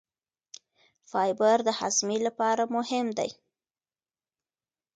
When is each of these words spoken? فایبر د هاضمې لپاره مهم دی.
فایبر 1.11 1.57
د 1.67 1.69
هاضمې 1.79 2.17
لپاره 2.27 2.63
مهم 2.75 3.07
دی. 3.17 3.31